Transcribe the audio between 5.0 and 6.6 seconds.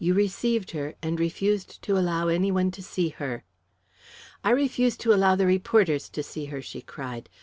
to allow the reporters to see her!"